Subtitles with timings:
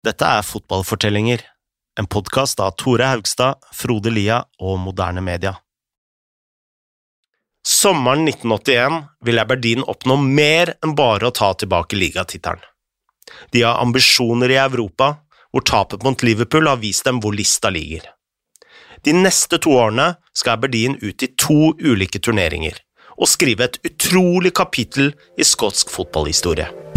[0.00, 1.42] Dette er Fotballfortellinger,
[2.00, 5.58] en podkast av Tore Haugstad, Frode Lia og Moderne Media.
[7.68, 8.96] Sommeren 1981
[9.28, 12.64] vil Aberdeen oppnå mer enn bare å ta tilbake ligatittelen.
[13.52, 15.10] De har ambisjoner i Europa,
[15.52, 18.06] hvor tapet mot Liverpool har vist dem hvor lista ligger.
[19.04, 22.80] De neste to årene skal Aberdeen ut i to ulike turneringer
[23.20, 26.89] og skrive et utrolig kapittel i skotsk fotballhistorie.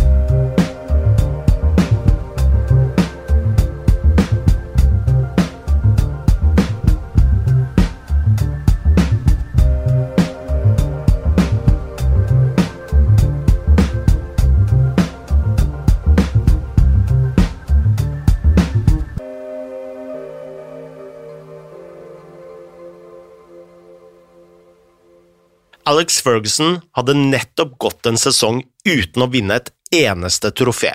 [25.94, 30.90] Alex Ferguson hadde nettopp gått en sesong uten å vinne et eneste trofé.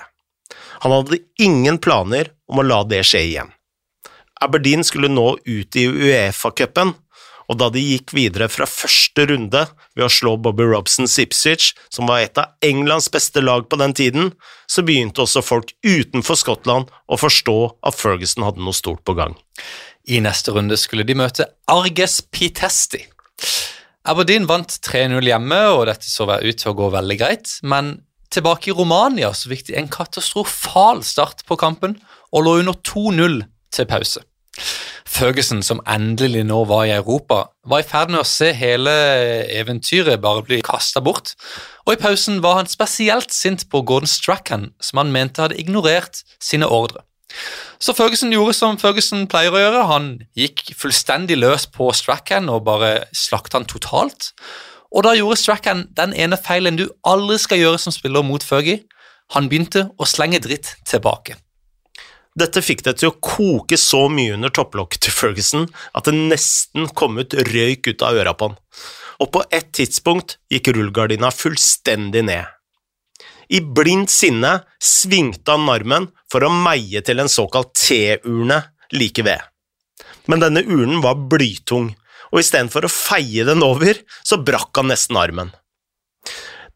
[0.83, 3.53] Han hadde ingen planer om å la det skje igjen.
[4.43, 6.97] Aberdeen skulle nå ut i Uefa-cupen,
[7.49, 9.63] og da de gikk videre fra første runde
[9.97, 13.95] ved å slå Bobby Robson Ipswich, som var et av Englands beste lag på den
[13.97, 14.33] tiden,
[14.67, 19.39] så begynte også folk utenfor Skottland å forstå at Ferguson hadde noe stort på gang.
[20.11, 23.07] I neste runde skulle de møte Arges Pitesti.
[24.07, 27.59] Aberdeen vant 3-0 hjemme, og dette så ut til å gå veldig greit.
[27.63, 27.99] Men
[28.33, 31.99] tilbake i Romania så fikk de en katastrofal start på kampen
[32.33, 33.41] og lå under 2-0
[33.75, 34.25] til pause.
[35.09, 38.93] Ferguson, som endelig nå var i Europa, var i ferd med å se hele
[39.57, 41.33] eventyret bare bli kasta bort,
[41.87, 46.23] og i pausen var han spesielt sint på Gordon Strachan, som han mente hadde ignorert
[46.45, 47.03] sine ordre.
[47.79, 49.85] Så Ferguson gjorde som Ferguson pleier å gjøre.
[49.91, 54.33] Han gikk fullstendig løs på Strachan og bare slakta han totalt.
[54.89, 58.87] Og da gjorde Strachan den ene feilen du aldri skal gjøre som spiller mot Fergie.
[59.37, 61.37] Han begynte å slenge dritt tilbake.
[62.39, 66.87] Dette fikk det til å koke så mye under topplokket til Ferguson at det nesten
[66.97, 68.61] kom ut røyk ut av øra på han.
[69.19, 72.58] Og på et tidspunkt gikk rullegardina fullstendig ned.
[73.49, 78.61] I blindt sinne svingte han armen for å meie til en såkalt T-urne
[78.93, 79.41] like ved.
[80.29, 81.95] Men denne urnen var blytung,
[82.29, 85.55] og istedenfor å feie den over, så brakk han nesten armen.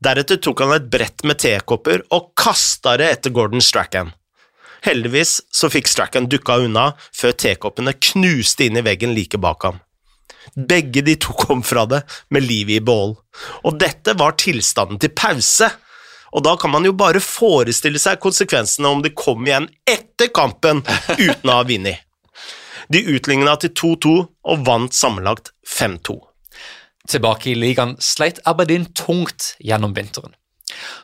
[0.03, 4.11] Deretter tok han et brett med tekopper og kasta det etter Gordon Strachan.
[4.83, 9.79] Heldigvis så fikk Strachan dukka unna før tekoppene knuste inn i veggen like bak ham.
[10.57, 12.01] Begge de to kom fra det
[12.35, 13.15] med livet i behold,
[13.63, 15.69] og dette var tilstanden til pause,
[16.33, 20.81] og da kan man jo bare forestille seg konsekvensene om de kom igjen etter kampen
[21.19, 22.01] uten å ha vunnet.
[22.93, 24.13] De utligna til 2-2
[24.53, 26.19] og vant sammenlagt 5-2.
[27.09, 30.35] Tilbake i ligaen sleit Aberdeen tungt gjennom vinteren.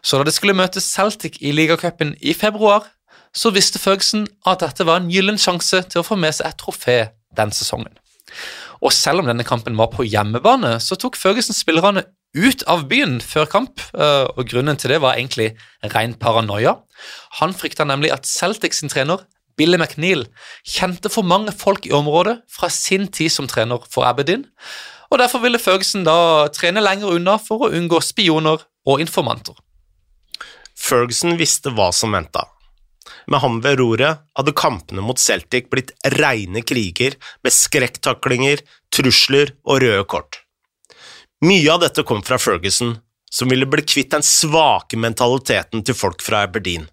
[0.03, 2.87] Så da de skulle møte Celtic i ligacupen i februar,
[3.37, 6.61] så visste Ferguson at dette var en gyllen sjanse til å få med seg et
[6.61, 6.99] trofé
[7.37, 7.93] den sesongen.
[8.85, 12.05] Og selv om denne kampen var på hjemmebane, så tok Ferguson spillerne
[12.37, 15.55] ut av byen før kamp, eh, og grunnen til det var egentlig
[15.95, 16.77] ren paranoia.
[17.41, 19.25] Han frykta nemlig at Celtic sin trener,
[19.59, 20.29] Billy McNeil,
[20.63, 24.47] kjente for mange folk i området fra sin tid som trener for Aberdeen,
[25.11, 29.57] og derfor ville Ferguson da trene lenger unna for å unngå spioner og informanter.
[30.79, 32.45] Ferguson visste hva som venta.
[33.29, 38.63] Med ham ved roret hadde kampene mot Celtic blitt reine kriger med skrekktaklinger,
[38.95, 40.41] trusler og røde kort.
[41.45, 42.97] Mye av dette kom fra Ferguson,
[43.31, 46.89] som ville bli kvitt den svake mentaliteten til folk fra Aberdeen.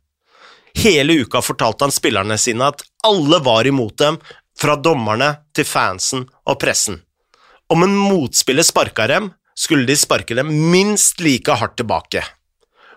[0.75, 4.19] Hele uka fortalte han spillerne sine at alle var imot dem,
[4.59, 7.01] fra dommerne til fansen og pressen.
[7.72, 12.22] Om en motspiller sparka dem, skulle de sparke dem minst like hardt tilbake.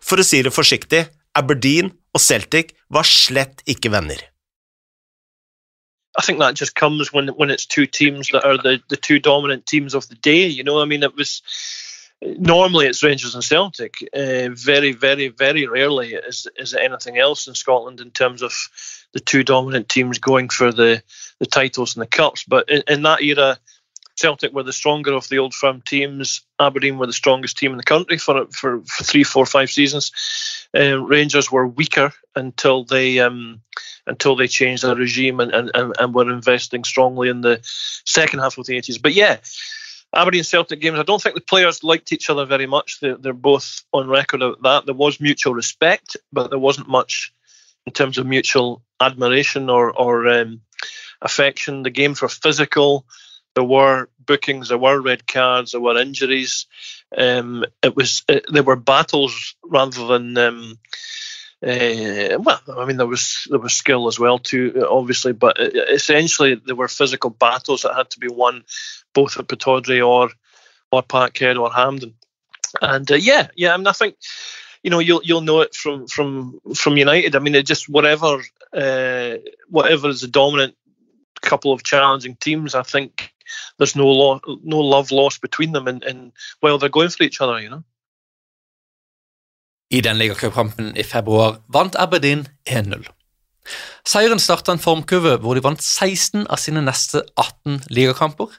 [0.02, 1.06] For å si det forsiktig,
[1.38, 4.18] Aberdeen og Celtic var slett ikke venner.
[6.18, 9.20] I think that just comes when when it's two teams that are the, the two
[9.20, 10.46] dominant teams of the day.
[10.46, 11.42] You know, I mean, it was
[12.20, 14.02] normally it's Rangers and Celtic.
[14.12, 18.52] Uh, very, very, very rarely is is anything else in Scotland in terms of
[19.12, 21.02] the two dominant teams going for the
[21.38, 22.42] the titles and the cups.
[22.42, 23.58] But in, in that era,
[24.18, 26.42] Celtic were the stronger of the old firm teams.
[26.58, 30.10] Aberdeen were the strongest team in the country for for, for three, four, five seasons.
[30.76, 33.60] Uh, Rangers were weaker until they um,
[34.06, 37.60] until they changed their regime and, and, and were investing strongly in the
[38.04, 39.00] second half of the 80s.
[39.00, 39.36] But yeah,
[40.14, 40.98] Aberdeen Celtic games.
[40.98, 43.00] I don't think the players liked each other very much.
[43.00, 44.86] They're, they're both on record of that.
[44.86, 47.32] There was mutual respect, but there wasn't much
[47.86, 50.62] in terms of mutual admiration or or um,
[51.22, 51.82] affection.
[51.82, 53.04] The games were physical.
[53.54, 54.68] There were bookings.
[54.68, 55.72] There were red cards.
[55.72, 56.66] There were injuries.
[57.16, 60.78] Um, it was it, there were battles rather than um,
[61.60, 66.54] Uh, well, I mean, there was there was skill as well too, obviously, but essentially
[66.54, 68.64] there were physical battles that had to be won,
[69.12, 70.30] both at Pittodrie or
[70.92, 72.14] or Parkhead or Hampden.
[72.80, 74.14] And uh, yeah, yeah, I mean, I think
[74.84, 77.34] you know you'll you'll know it from from from United.
[77.34, 78.40] I mean, it just whatever
[78.72, 80.76] uh, whatever is the dominant
[81.40, 82.76] couple of challenging teams.
[82.76, 83.32] I think
[83.78, 86.32] there's no lo- no love lost between them, and, and
[86.62, 87.82] well, they're going for each other, you know.
[89.90, 93.08] I den ligacupkampen i februar vant Aberdeen 1-0.
[94.04, 98.52] Seieren starta en formkurve hvor de vant 16 av sine neste 18 ligakamper.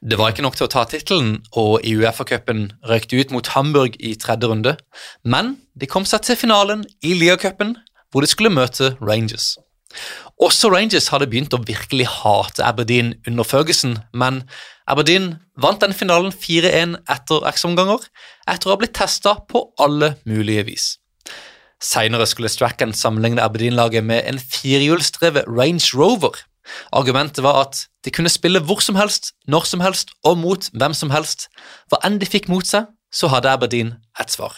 [0.00, 3.50] Det var ikke nok til å ta tittelen, og i Uefa-cupen røyk de ut mot
[3.52, 4.76] Hamburg i tredje runde,
[5.24, 7.74] men de kom seg til finalen i ligacupen,
[8.08, 9.58] hvor de skulle møte Rangers.
[10.40, 14.44] Også Rangers hadde begynt å virkelig hate Aberdeen under Ferguson, men
[14.90, 18.06] Aberdeen vant den finalen 4-1 etter X-omganger,
[18.48, 20.92] etter å ha blitt testa på alle mulige vis.
[21.80, 26.36] Senere skulle Strachan sammenligne Aberdeen-laget med en firehjulsdrevet Range Rover,
[26.92, 30.94] Argumentet var at de kunne spille hvor som helst, når som helst og mot hvem
[30.96, 31.48] som helst.
[31.90, 34.54] Hva enn de fikk mot seg, så hadde Aberdeen et svar.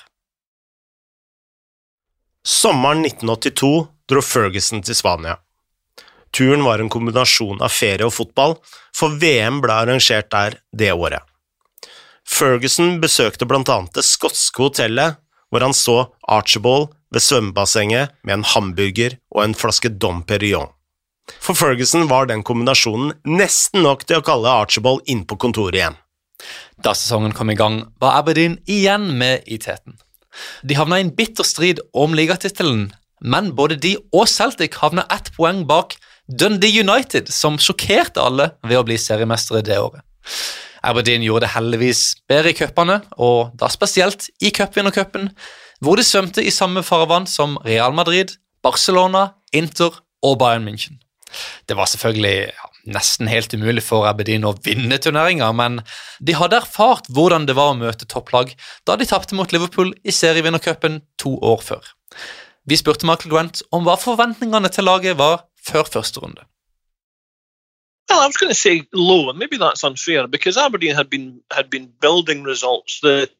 [2.42, 5.36] Sommeren 1982 dro Ferguson til Spania.
[6.34, 8.56] Turen var en kombinasjon av ferie og fotball,
[8.96, 11.22] for VM ble arrangert der det året.
[12.26, 15.20] Ferguson besøkte blant annet det skotske hotellet,
[15.52, 15.96] hvor han så
[16.26, 20.72] Archibald ved svømmebassenget med en hamburger og en flaske Dom Perignon.
[21.38, 25.98] For Ferguson var den kombinasjonen nesten nok til å kalle Archibald inn på kontoret igjen.
[26.82, 30.00] Da sesongen kom i gang, var Aberdeen igjen med i teten.
[30.62, 32.90] De havna i en bitter strid om ligatittelen,
[33.22, 35.96] men både de og Celtic havna ett poeng bak
[36.28, 40.02] Dundee United, som sjokkerte alle ved å bli seriemestere det året.
[40.82, 45.30] Aberdeen gjorde det heldigvis bedre i cupene, og da spesielt i cupvinnercupen,
[45.82, 51.01] hvor de svømte i samme farvann som Real Madrid, Barcelona, Inter og Bayern München.
[51.68, 55.80] Det var selvfølgelig ja, nesten helt umulig for Aberdeen å vinne turneringa, men
[56.20, 58.54] de hadde erfart hvordan det var å møte topplag
[58.88, 61.92] da de tapte mot Liverpool i serievinnercupen to år før.
[62.68, 66.46] Vi spurte Michael Grant om hva forventningene til laget var før første runde.
[68.10, 71.40] Well, I was going to say low, and maybe that's unfair because Aberdeen had been
[71.50, 73.00] had been building results.
[73.00, 73.30] The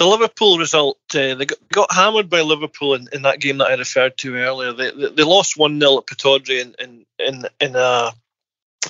[0.00, 3.68] the Liverpool result, uh, they got, got, hammered by Liverpool in, in, that game that
[3.68, 4.72] I referred to earlier.
[4.72, 8.10] They, they, they lost 1 0 at Pittodrie in, in, in, in, uh,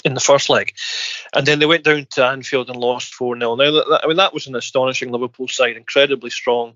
[0.04, 0.72] in the first leg.
[1.34, 3.56] And then they went down to Anfield and lost 4 0.
[3.56, 6.74] Now, that, that, I mean, that was an astonishing Liverpool side, incredibly strong.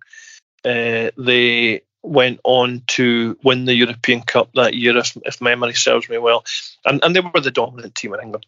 [0.64, 6.08] Uh, they went on to win the European Cup that year, if, if memory serves
[6.08, 6.44] me well.
[6.84, 8.46] And, and they were the dominant team in England.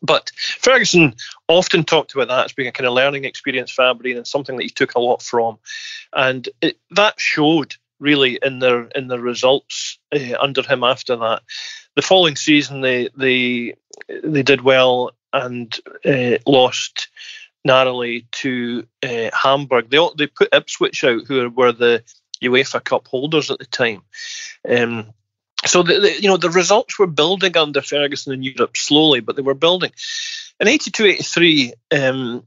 [0.00, 1.14] But Ferguson
[1.48, 4.56] often talked about that as being a kind of learning experience for Aberdeen and something
[4.56, 5.58] that he took a lot from,
[6.12, 11.42] and it, that showed really in their in their results uh, under him after that.
[11.94, 13.74] The following season, they they
[14.22, 15.74] they did well and
[16.04, 17.08] uh, lost
[17.64, 19.90] narrowly to uh, Hamburg.
[19.90, 22.02] They they put Ipswich out, who were the
[22.42, 24.02] UEFA Cup holders at the time.
[24.68, 25.12] Um,
[25.66, 29.36] so the, the, you know the results were building under Ferguson in Europe slowly, but
[29.36, 29.92] they were building.
[30.60, 32.44] In 82-83, um,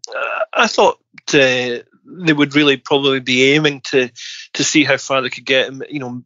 [0.54, 1.00] I thought
[1.34, 4.10] uh, they would really probably be aiming to
[4.54, 5.72] to see how far they could get.
[5.90, 6.24] You know,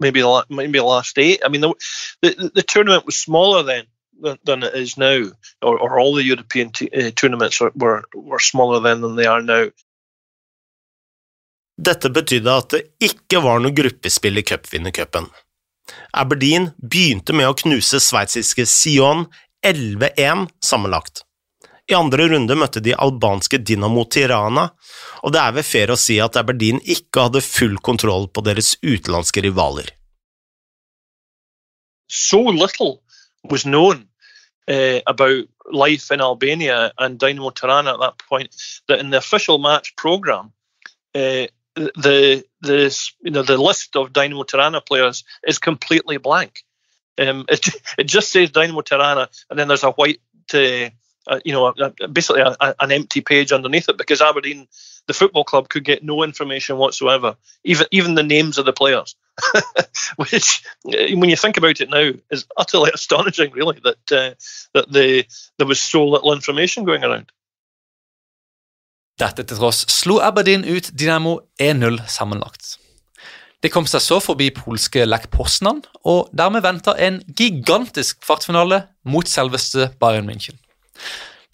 [0.00, 1.40] maybe maybe the last eight.
[1.44, 1.74] I mean, the,
[2.22, 3.84] the, the tournament was smaller then
[4.44, 5.30] than, it is now,
[5.62, 9.42] or, or all the European t- uh, tournaments were were smaller then than they are
[9.42, 9.70] now.
[11.76, 15.26] Dette betydde at det ikke var noe gruppespill i cupvinnercupen.
[16.12, 19.26] Aberdeen begynte med å knuse sveitsiske Sion
[19.66, 21.24] 11-1 sammenlagt.
[21.90, 24.70] I andre runde møtte de albanske Dinamo Tirana,
[25.20, 28.74] og det er vel fair å si at Aberdeen ikke hadde full kontroll på deres
[28.80, 29.90] utenlandske rivaler.
[32.08, 33.02] So little
[33.50, 34.08] was known
[34.68, 38.54] uh, about life in Albania and Dynamo Tirana at that point
[38.88, 40.52] that in the official match program,
[41.14, 46.64] uh, the the you know the list of Dynamo Tirana players is completely blank.
[47.18, 50.20] Um, it it just says Dynamo Tirana, and then there's a white,
[50.52, 50.90] uh,
[51.26, 51.72] uh, you know,
[52.12, 54.68] basically a, a, an empty page underneath it because Aberdeen,
[55.06, 59.16] the football club, could get no information whatsoever, even even the names of the players.
[60.16, 63.50] Which, uh, when you think about it now, is utterly astonishing.
[63.52, 64.34] Really, that uh,
[64.74, 65.24] that the
[65.58, 67.32] there was so little information going around.
[69.14, 72.80] Dette til tross slo Aberdeen ut Dynamo 1-0 sammenlagt.
[73.62, 79.30] De kom seg så forbi polske Lech Poznan, og dermed venta en gigantisk kvartfinale mot
[79.30, 80.58] selveste Bayern München.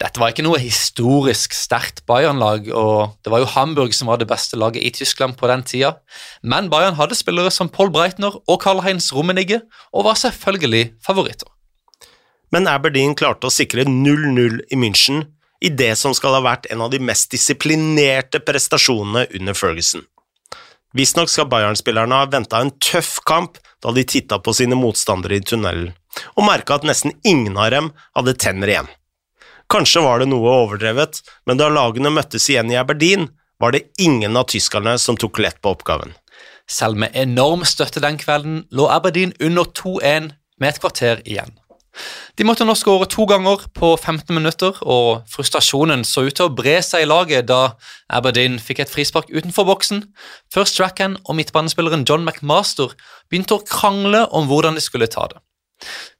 [0.01, 4.27] Dette var ikke noe historisk sterkt Bayern-lag, og det var jo Hamburg som var det
[4.31, 5.93] beste laget i Tyskland på den tida.
[6.41, 9.61] Men Bayern hadde spillere som Paul Breitner og Karl-Heinz Rummenigge,
[9.93, 11.45] og var selvfølgelig favoritter.
[12.51, 15.21] Men Aberdeen klarte å sikre 0-0 i München
[15.61, 20.05] i det som skal ha vært en av de mest disiplinerte prestasjonene under Ferguson.
[20.97, 25.45] Visstnok skal Bayern-spillerne ha venta en tøff kamp da de titta på sine motstandere i
[25.45, 25.93] tunnelen,
[26.35, 28.89] og merka at nesten ingen av dem hadde tenner igjen.
[29.71, 33.29] Kanskje var det noe overdrevet, men da lagene møttes igjen i Aberdeen,
[33.61, 36.11] var det ingen av tyskerne som tok lett på oppgaven.
[36.67, 41.53] Selv med enorm støtte den kvelden lå Aberdeen under 2-1 med et kvarter igjen.
[42.39, 46.53] De måtte nå skåre to ganger på 15 minutter, og frustrasjonen så ut til å
[46.55, 47.75] bre seg i laget da
[48.11, 50.05] Aberdeen fikk et frispark utenfor boksen.
[50.53, 52.95] Før Strachan og midtbanespilleren John McMaster
[53.29, 55.41] begynte å krangle om hvordan de skulle ta det.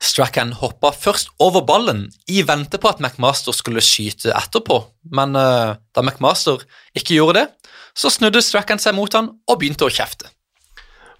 [0.02, 4.80] Strachan hoppa først over ballen i vente på at McMaster skulle skyte etterpå,
[5.14, 6.64] men uh, da McMaster
[6.98, 10.32] ikke gjorde det, så snudde Strachan seg mot han og begynte å kjefte.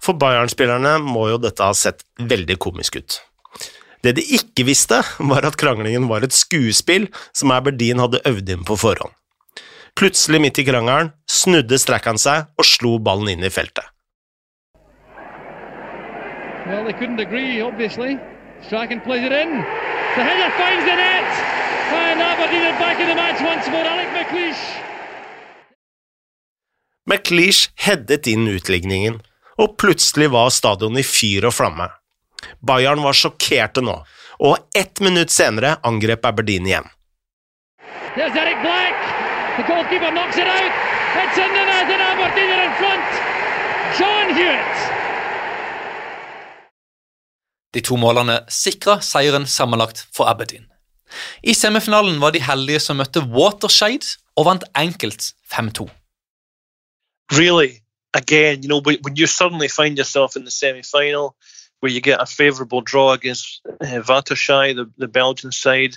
[0.02, 3.20] For Bayern-spillerne må jo dette ha sett veldig komisk ut.
[4.02, 4.98] Det de ikke visste,
[5.32, 9.14] var at kranglingen var et skuespill som Aberdeen hadde øvd inn på forhånd.
[9.94, 13.84] Plutselig, midt i krangelen, snudde Strachan seg og slo ballen inn i feltet.
[16.66, 18.18] Well, they couldn't agree, obviously.
[18.66, 19.62] Strachan plays it in.
[20.14, 21.30] The header finds the net.
[21.92, 23.84] And Aberdeen are back in the match once more.
[23.84, 24.62] Alec McLeish.
[27.06, 29.20] McLeish headet inn utligningen,
[29.58, 31.90] og plutselig var stadionet i fyr og flamme.
[32.60, 33.96] Bayern var sjokkerte nå,
[34.42, 36.88] og ett minutt senere angrep Aberdeen igjen.
[38.14, 38.96] There's Eric Black.
[39.56, 40.72] The goalkeeper knocks it out.
[41.22, 43.08] It's in the net and Aberdeen are in front.
[43.98, 44.92] John Hewitt.
[47.72, 50.66] De to målene sikra seieren sammenlagt for Aberdeen.
[51.42, 55.88] I semifinalen var de heldige som møtte Watershade og vant enkelt 5-2.
[57.32, 57.80] Really,
[58.14, 61.34] again, you know, when when you suddenly find yourself in the semi-final,
[61.82, 65.96] where you get a favourable draw against uh, Vatershai, the, the Belgian side,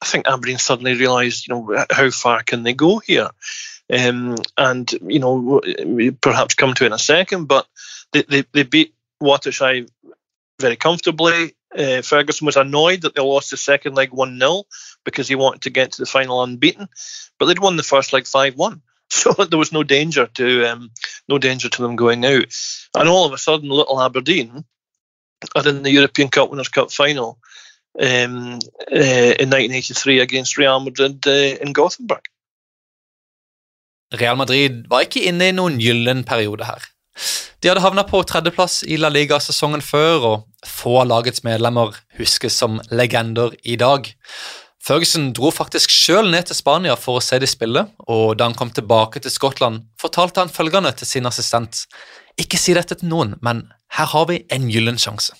[0.00, 3.28] I think Aberdeen suddenly realised, you know, how far can they go here,
[3.92, 5.60] um, and you know,
[6.22, 7.66] perhaps come to it in a second, but
[8.12, 9.86] they they, they beat Watershai
[10.58, 11.56] very comfortably.
[11.76, 14.64] Uh, Ferguson was annoyed that they lost the second leg 1 0
[15.04, 16.88] because he wanted to get to the final unbeaten,
[17.38, 18.80] but they'd won the first leg 5 1.
[19.12, 20.90] So there was no danger to um,
[21.28, 22.46] no danger to them going out.
[22.96, 24.64] And all of a sudden, little Aberdeen
[25.54, 27.38] are in the European Cup Winners' Cup final
[28.00, 28.58] um,
[28.92, 32.22] uh, in 1983 against Real Madrid uh, in Gothenburg.
[34.20, 36.84] Real Madrid var ikke inne i noen gyllen periode her.
[37.62, 41.94] De hadde havna på tredjeplass i La Liga sesongen før, og få av lagets medlemmer
[42.18, 44.08] huskes som legender i dag.
[44.82, 48.56] Ferguson dro faktisk sjøl ned til Spania for å se de spille, og da han
[48.58, 51.84] kom tilbake til Skottland, fortalte han følgende til sin assistent.
[52.40, 55.34] Ikke si dette til noen, men her har vi en gyllen sjanse.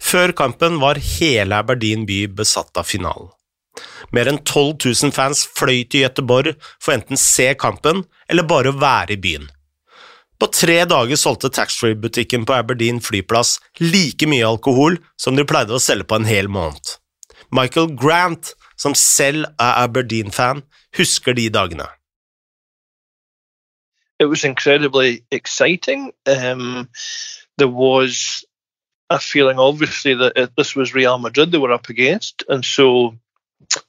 [0.00, 3.28] Før kampen var hele Aberdeen by besatt av finalen.
[4.14, 8.78] Mer enn 12 000 fans fløy til Gøteborg for enten se kampen eller bare å
[8.80, 9.46] være i byen.
[10.40, 15.82] På tre dager solgte taxfree-butikken på Aberdeen flyplass like mye alkohol som de pleide å
[15.82, 16.96] selge på en hel måned.
[17.52, 20.62] Michael Grant, som selv er Aberdeen-fan,
[20.96, 21.90] husker de dagene.
[24.20, 26.12] It was incredibly exciting.
[26.26, 26.90] Um,
[27.56, 28.44] there was
[29.08, 33.16] a feeling, obviously, that it, this was Real Madrid they were up against, and so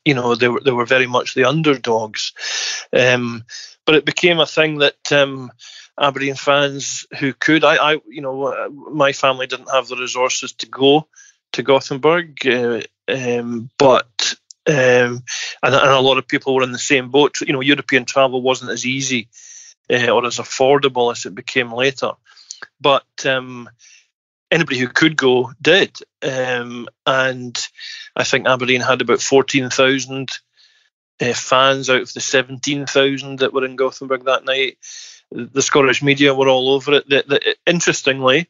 [0.05, 2.31] you know they were they were very much the underdogs.
[2.97, 3.43] Um,
[3.85, 5.51] but it became a thing that um,
[5.99, 10.67] Aberdeen fans who could, I, I, you know, my family didn't have the resources to
[10.67, 11.07] go
[11.53, 14.35] to Gothenburg, uh, um, but
[14.65, 15.23] um,
[15.63, 17.41] and, and a lot of people were in the same boat.
[17.41, 19.27] You know, European travel wasn't as easy
[19.91, 22.11] uh, or as affordable as it became later.
[22.79, 23.69] But um,
[24.51, 25.97] anybody who could go did.
[26.21, 27.57] Um, and
[28.15, 30.29] I think Aberdeen had about 14,000
[31.21, 34.77] uh, fans out of the 17,000 that were in Gothenburg that night.
[35.31, 37.07] The Scottish media were all over it.
[37.07, 38.49] The, the, interestingly,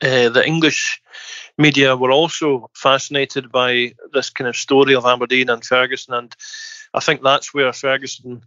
[0.00, 1.02] uh, the English
[1.58, 6.14] media were also fascinated by this kind of story of Aberdeen and Ferguson.
[6.14, 6.34] And
[6.94, 8.42] I think that's where Ferguson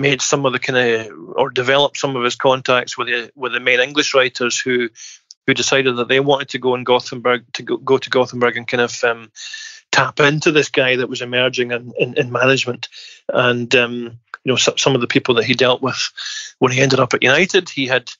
[0.00, 3.52] made some of the kind of or developed some of his contacts with the with
[3.52, 4.88] the main English writers who
[5.46, 8.66] who decided that they wanted to go in Gothenburg to go, go to Gothenburg and
[8.66, 9.30] kind of um,
[9.92, 12.88] tap into this guy that was emerging in, in, in management
[13.28, 16.10] and um, you know some, of the people that he dealt with
[16.58, 18.10] when he ended up at United he had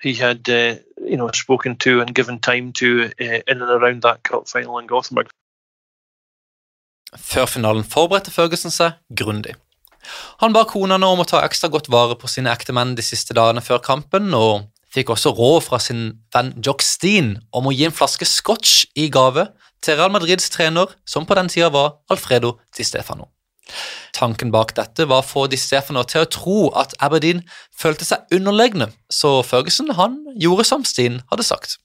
[0.00, 4.02] he had uh, you know spoken to and given time to uh, in and around
[4.02, 5.28] that cup final in Gothenburg
[7.18, 9.56] Før finalen forberedte Ferguson seg grundig.
[10.42, 13.62] Han ba konene om å ta ekstra godt vare på sine ektemenn de siste dagene
[13.64, 17.94] før kampen, og fikk også råd fra sin venn Jock Steen om å gi en
[17.96, 19.48] flaske scotch i gave
[19.82, 23.30] til Real Madrids trener, som på den tida var Alfredo Di Stefano.
[24.12, 27.42] Tanken bak dette var å få Di Stefano til å tro at Aberdeen
[27.78, 31.78] følte seg underlegne, så Ferguson han gjorde som Steen hadde sagt.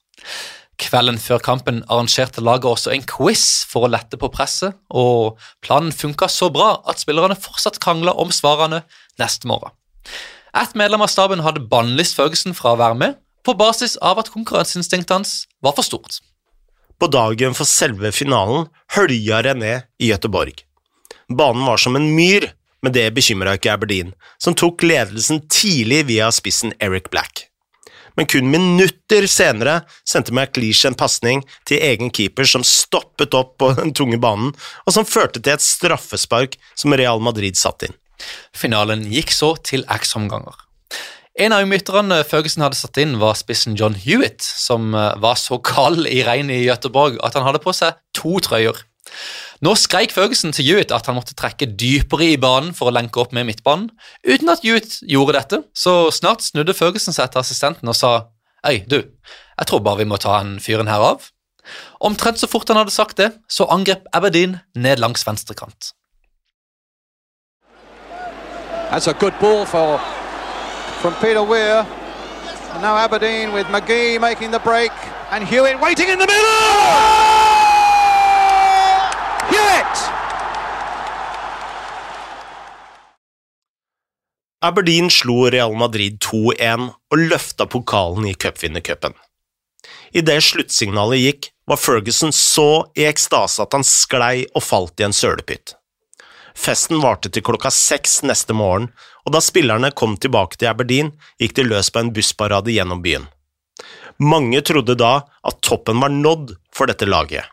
[0.77, 5.93] Kvelden før kampen arrangerte laget også en quiz for å lette på presset, og planen
[5.95, 8.83] funka så bra at spillerne fortsatt krangla om svarene
[9.17, 9.73] neste morgen.
[10.57, 14.29] Et medlem av staben hadde bannlyst Føgesen fra å være med, på basis av at
[14.33, 15.33] konkurranseinstinktet hans
[15.65, 16.19] var for stort.
[16.97, 20.61] På dagen for selve finalen hølja det ned i Gøteborg.
[21.29, 22.51] Banen var som en myr,
[22.85, 27.47] men det bekymra ikke Aberdeen, som tok ledelsen tidlig via spissen Eric Black
[28.17, 33.71] men kun minutter senere sendte McLeish en pasning til egen keeper som stoppet opp på
[33.77, 34.53] den tunge banen,
[34.85, 37.97] og som førte til et straffespark som Real Madrid satt inn.
[38.57, 40.57] Finalen gikk så til X-omganger.
[41.37, 45.59] En av umytterne Føgesen hadde satt inn, var spissen John Hewitt, som eh, var så
[45.61, 48.79] kald i regnet i Gøteborg at han hadde på seg to trøyer.
[49.65, 53.21] Nå skreik Ferguson til Hewitt at han måtte trekke dypere i banen for å lenke
[53.23, 53.89] opp med midtbanen,
[54.27, 58.13] uten at Hewitt gjorde dette, så snart snudde Ferguson seg til assistenten og sa
[58.65, 61.29] Hei, du, jeg tror bare vi må ta en fyren her av.
[62.03, 65.93] Omtrent så fort han hadde sagt det, så angrep Aberdeen ned langs venstrekant.
[68.89, 70.01] That's a good ball for
[71.21, 71.85] Peter Weir.
[72.73, 74.91] And now Aberdeen with McGee making the break
[75.31, 77.36] and Hewitt waiting in the middle!
[84.67, 89.13] Aberdeen slo Real Madrid 2-1 og løfta pokalen i cupvinnercupen.
[90.17, 95.15] Idet sluttsignalet gikk, var Ferguson så i ekstase at han sklei og falt i en
[95.15, 95.75] sølepytt.
[96.57, 98.89] Festen varte til klokka seks neste morgen,
[99.27, 103.27] og da spillerne kom tilbake til Aberdeen, gikk de løs på en bussparade gjennom byen.
[104.17, 107.45] Mange trodde da at toppen var nådd for dette laget,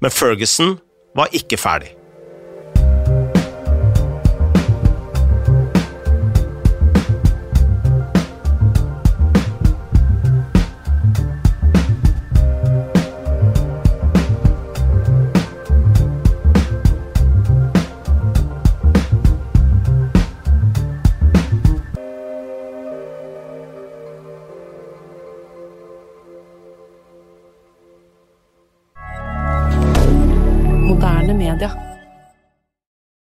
[0.00, 0.78] men Ferguson
[1.14, 1.94] var ikke ferdig.